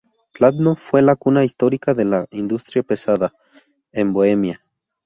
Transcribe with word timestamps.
Kladno 0.31 0.75
fue 0.75 1.03
la 1.03 1.15
cuna 1.15 1.43
histórica 1.45 1.93
de 1.93 2.05
la 2.05 2.25
industria 2.31 2.81
pesada, 2.81 3.33
en 3.91 4.13
Bohemia. 4.13 4.65